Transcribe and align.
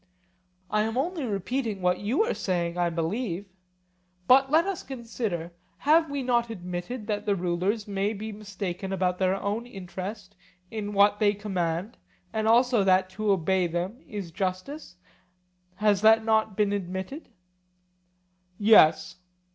I 0.71 0.81
am 0.81 0.97
only 0.97 1.25
repeating 1.25 1.79
what 1.79 1.99
you 1.99 2.23
are 2.23 2.33
saying, 2.33 2.75
I 2.75 2.89
believe. 2.89 3.45
But 4.27 4.49
let 4.49 4.65
us 4.65 4.81
consider: 4.81 5.51
Have 5.77 6.09
we 6.09 6.23
not 6.23 6.49
admitted 6.49 7.05
that 7.05 7.27
the 7.27 7.35
rulers 7.35 7.87
may 7.87 8.13
be 8.13 8.31
mistaken 8.31 8.91
about 8.91 9.19
their 9.19 9.35
own 9.35 9.67
interest 9.67 10.35
in 10.71 10.93
what 10.93 11.19
they 11.19 11.35
command, 11.35 11.97
and 12.33 12.47
also 12.47 12.83
that 12.83 13.11
to 13.11 13.31
obey 13.31 13.67
them 13.67 14.01
is 14.07 14.31
justice? 14.31 14.95
Has 15.75 16.01
not 16.01 16.25
that 16.25 16.55
been 16.55 16.73
admitted? 16.73 17.29
Yes. 18.57 19.17